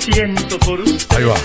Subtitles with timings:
[0.00, 1.16] siento por usted?
[1.16, 1.36] Ahí va.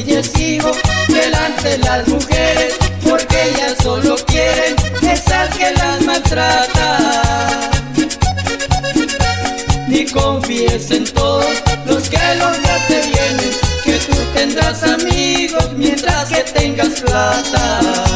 [0.00, 0.70] Arrodilles, hijo,
[1.08, 7.70] delante de las mujeres, porque ellas solo quieren es al que las maltrata.
[9.88, 12.56] Ni confíes en todos los que los
[12.88, 13.50] te vienen,
[13.84, 18.09] que tú tendrás amigos mientras que tengas plata.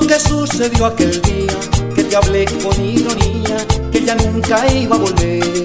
[0.00, 1.58] Lo que sucedió aquel día,
[1.94, 3.56] que te hablé con ironía,
[3.90, 5.64] que ya nunca iba a volver.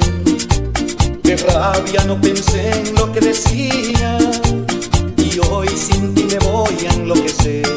[1.21, 4.17] De rabia no pensé en lo que decía,
[5.17, 7.67] y hoy sin ti me voy a enloquecer.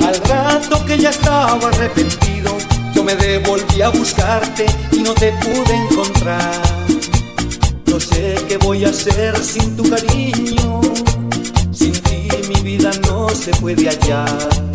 [0.00, 2.56] Al rato que ya estaba arrepentido,
[2.94, 6.62] yo me devolví a buscarte y no te pude encontrar.
[7.84, 10.80] No sé qué voy a hacer sin tu cariño.
[11.72, 14.69] Sin ti mi vida no se puede hallar.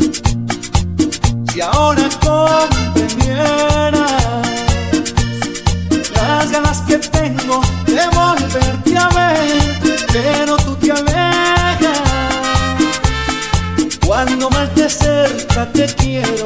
[1.56, 3.94] Si ahora comprendieras
[6.14, 12.02] las ganas que tengo de volverte a ver, pero tú te alejas.
[14.06, 16.46] Cuando más de cerca te quiero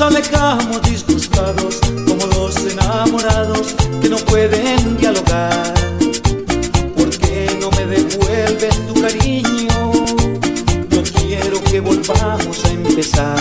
[0.00, 5.74] alejamos disgustados como dos enamorados que no pueden dialogar?
[6.96, 9.92] ¿Por qué no me devuelves tu cariño?
[10.90, 13.38] No quiero que volvamos a empezar.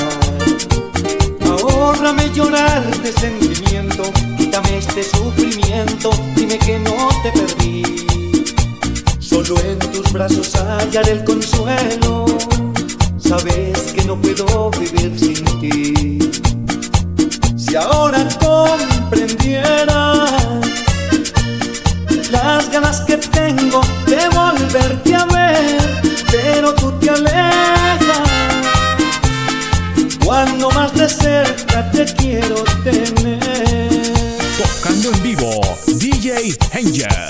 [1.45, 4.03] Ahórrame llorar de sentimiento,
[4.37, 8.05] quítame este sufrimiento, dime que no te perdí.
[9.19, 12.25] Solo en tus brazos hallaré el consuelo.
[13.17, 16.19] Sabes que no puedo vivir sin ti.
[17.69, 20.31] Si ahora comprendieras
[22.31, 28.30] las ganas que tengo de volverte a ver, pero tú te alejas.
[30.25, 34.13] Cuando más de cerca te quiero tener.
[34.57, 37.28] Tocando en vivo, DJ Hanger.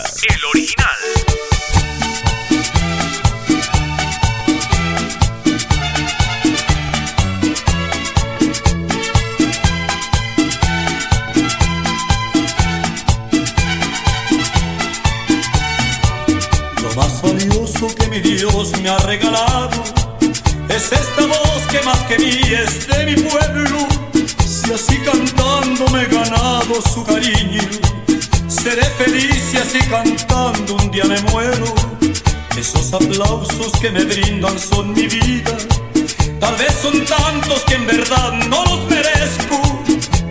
[18.39, 19.83] Dios me ha regalado
[20.69, 23.85] es esta voz que más que mí es de mi pueblo.
[24.47, 27.61] Si así cantando me he ganado su cariño,
[28.47, 31.65] seré feliz y así cantando un día me muero.
[32.57, 35.57] Esos aplausos que me brindan son mi vida.
[36.39, 39.83] Tal vez son tantos que en verdad no los merezco,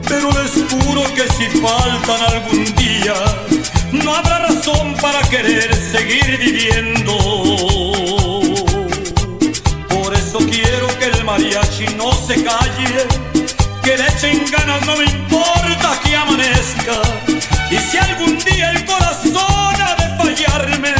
[0.08, 3.16] pero les juro que si faltan algún día,
[3.93, 7.67] no habrá razón para querer seguir viviendo.
[12.28, 13.06] Se calle,
[13.82, 17.00] que le echen ganas, no me importa que amanezca,
[17.70, 20.94] Y si algún día el corazón ha de fallarme,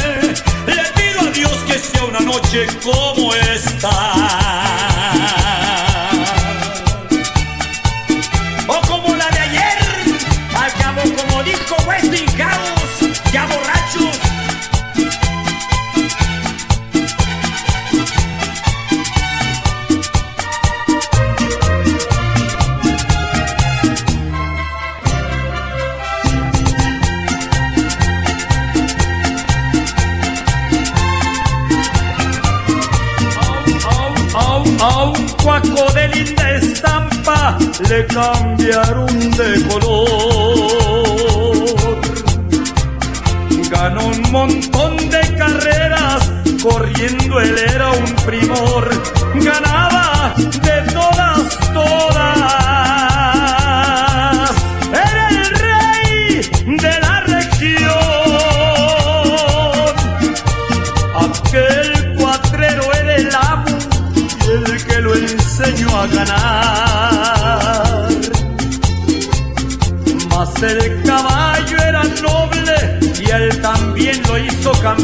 [0.65, 4.38] le pido a Dios que sea una noche como esta.
[37.89, 41.09] Le cambiaron de color.
[43.71, 46.31] Ganó un montón de carreras,
[46.61, 48.89] corriendo él era un primor.
[49.35, 50.68] Ganaba de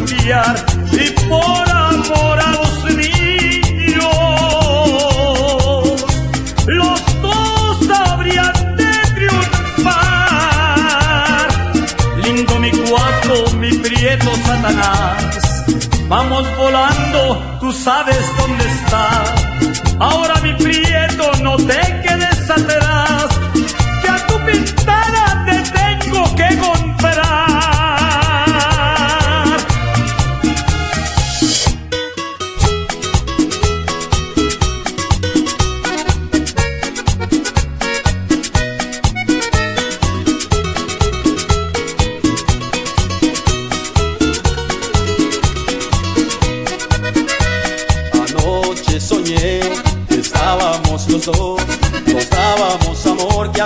[0.08, 4.06] Y por amor a los niños,
[6.68, 9.98] los dos habrían de triunfar.
[12.24, 15.66] Lindo mi cuatro, mi prieto Satanás.
[16.08, 19.24] Vamos volando, tú sabes dónde está.
[20.00, 21.95] Ahora mi prieto, no te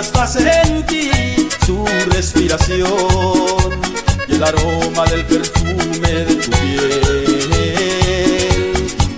[0.00, 1.10] hasta sentí
[1.66, 2.88] su respiración
[4.28, 7.00] y el aroma del perfume de tu piel.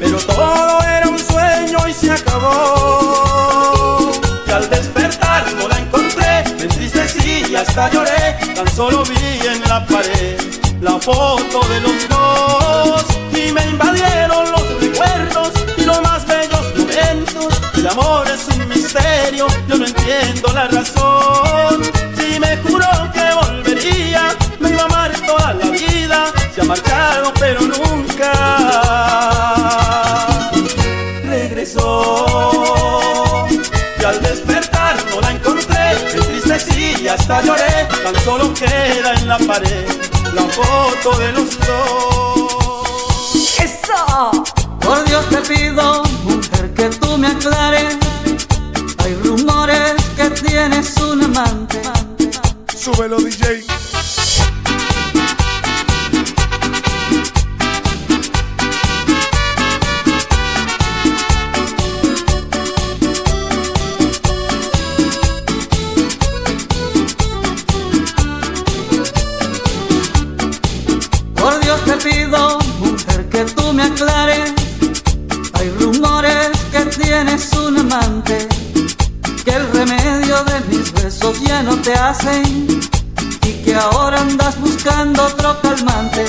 [0.01, 4.11] Pero todo era un sueño y se acabó.
[4.47, 9.63] Y al despertar no la encontré, me entristecí y hasta lloré, tan solo vi en
[9.69, 10.37] la pared
[10.81, 17.55] la foto de los dos y me invadieron los recuerdos y los más bellos momentos.
[17.75, 18.22] El amor
[37.33, 37.89] hasta lloré.
[38.05, 39.87] Tan solo queda en la pared
[40.35, 42.12] la foto de los dos.
[77.25, 78.49] Tienes un amante.
[79.45, 82.81] Que el remedio de mis besos ya no te hacen.
[83.47, 86.25] Y que ahora andas buscando otro calmante.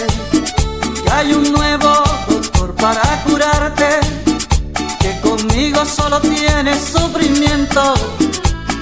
[1.03, 1.89] Que hay un nuevo
[2.27, 3.89] doctor para curarte.
[4.99, 7.93] Que conmigo solo tienes sufrimiento.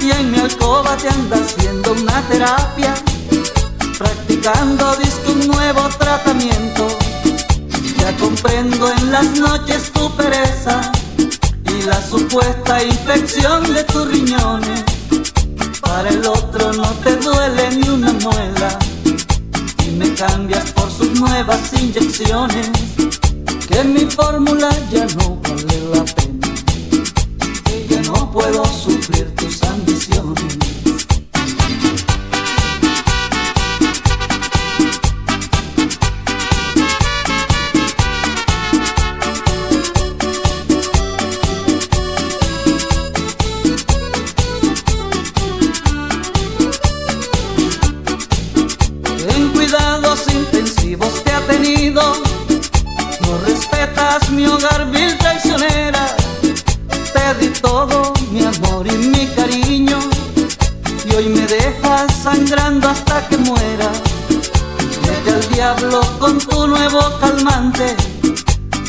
[0.01, 2.93] Y en mi alcoba te anda haciendo una terapia
[3.97, 6.87] practicando disco un nuevo tratamiento.
[7.99, 10.91] Ya comprendo en las noches tu pereza
[11.77, 14.83] y la supuesta infección de tus riñones.
[15.81, 18.79] Para el otro no te duele ni una muela
[19.85, 22.69] y me cambias por sus nuevas inyecciones.
[23.69, 26.40] Que mi fórmula ya no vale la pena,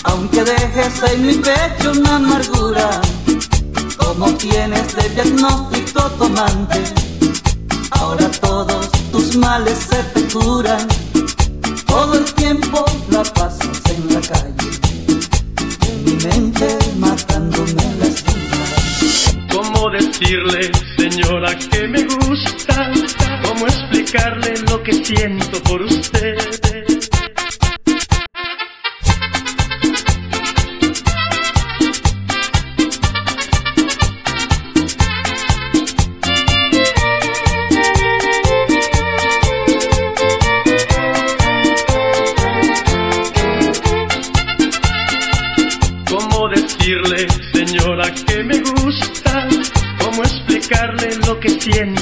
[0.05, 3.01] aunque dejes en mi pecho una amargura,
[3.97, 6.83] como tienes de diagnóstico tomante.
[7.93, 10.87] Ahora todos tus males se te curan,
[46.83, 49.49] decirle, señora, que me gusta?
[50.03, 52.02] ¿Cómo explicarle lo que siento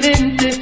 [0.00, 0.57] simplemente me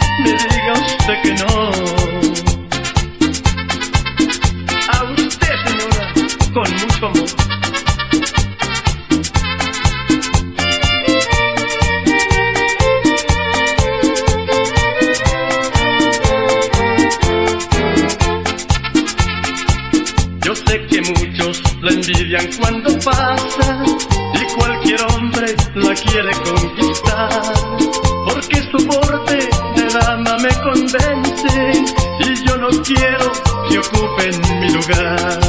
[32.71, 33.33] no quiero
[33.69, 35.46] que ocupen mi lugar.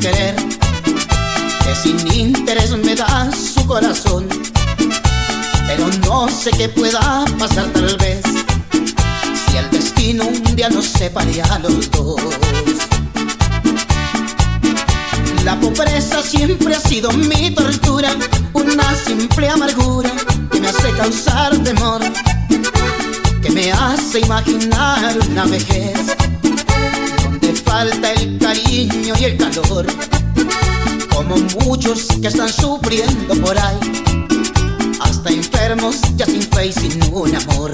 [0.00, 0.34] Querer,
[1.64, 4.26] que sin interés me da su corazón,
[5.66, 8.22] pero no sé qué pueda pasar tal vez
[9.46, 12.20] si el destino un día nos separe a los dos.
[15.44, 18.10] La pobreza siempre ha sido mi tortura,
[18.54, 20.10] una simple amargura
[20.50, 22.00] que me hace causar temor,
[23.42, 26.16] que me hace imaginar una vejez
[27.74, 29.84] falta el cariño y el calor,
[31.12, 33.78] como muchos que están sufriendo por ahí,
[35.00, 37.72] hasta enfermos ya sin fe y sin un amor.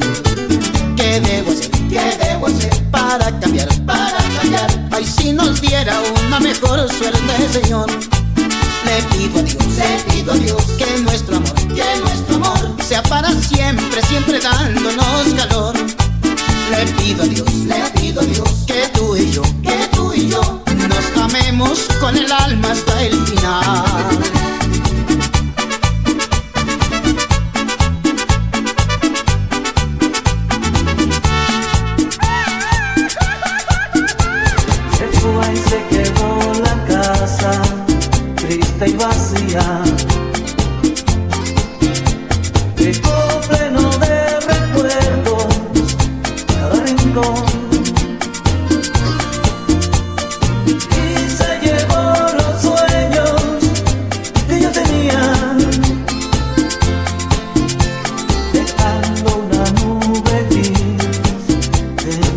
[0.97, 1.71] ¿Qué debo hacer?
[1.91, 3.69] ¿Qué debo hacer para cambiar?
[3.85, 4.89] Para cambiar.
[4.91, 5.95] Ay, si nos diera
[6.27, 7.91] una mejor suerte, Señor.
[8.87, 13.03] Le pido a Dios, le pido a Dios que nuestro amor, que nuestro amor sea
[13.03, 15.75] para siempre, siempre dándonos calor.
[16.71, 19.00] Le pido a Dios, le pido a Dios que tú
[22.01, 24.40] con el alma hasta el final.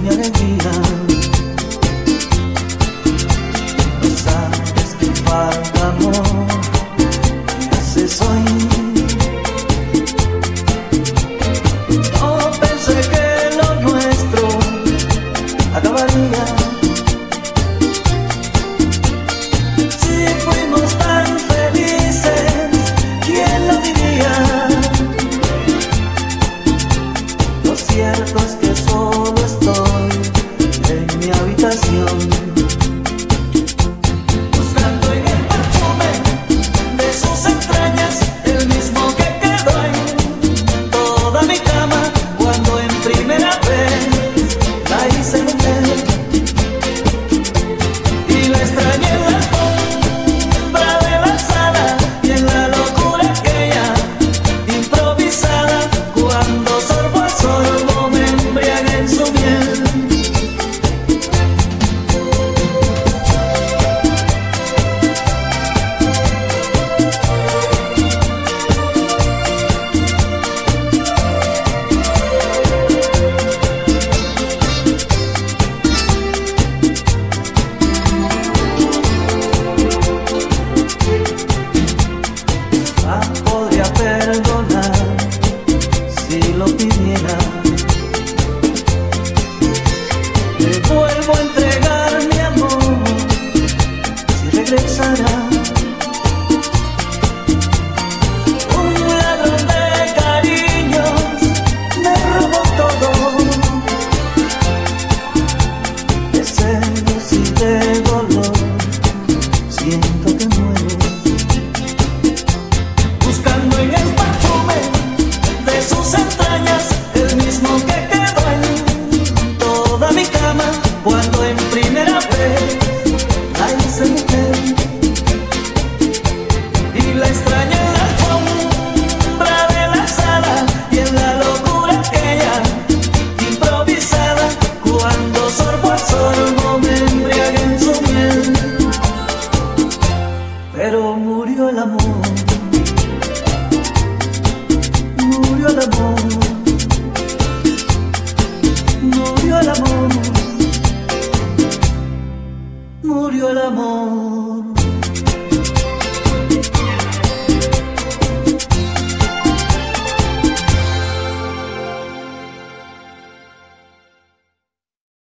[0.03, 0.82] Mi alegría.